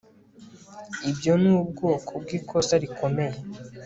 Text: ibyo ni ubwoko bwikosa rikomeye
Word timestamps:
ibyo 1.09 1.33
ni 1.41 1.49
ubwoko 1.57 2.11
bwikosa 2.23 2.73
rikomeye 2.83 3.37